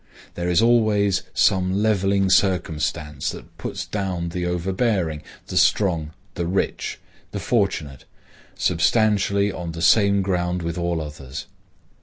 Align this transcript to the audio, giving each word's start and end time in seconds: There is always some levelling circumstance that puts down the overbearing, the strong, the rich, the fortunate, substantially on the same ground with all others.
There 0.33 0.49
is 0.49 0.63
always 0.63 1.21
some 1.35 1.83
levelling 1.83 2.31
circumstance 2.31 3.29
that 3.29 3.55
puts 3.59 3.85
down 3.85 4.29
the 4.29 4.47
overbearing, 4.47 5.21
the 5.45 5.57
strong, 5.57 6.09
the 6.33 6.47
rich, 6.47 6.97
the 7.29 7.39
fortunate, 7.39 8.05
substantially 8.55 9.51
on 9.51 9.73
the 9.73 9.81
same 9.83 10.23
ground 10.23 10.63
with 10.63 10.75
all 10.79 11.01
others. 11.01 11.45